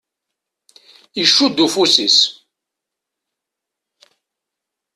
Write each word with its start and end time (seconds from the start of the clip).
Icudd 1.21 1.57
ufus-is. 1.65 2.17